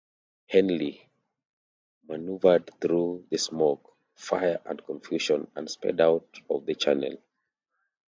[0.47, 1.07] "Henley"
[2.07, 7.17] maneuvered through the smoke, fire, and confusion and sped out of the channel.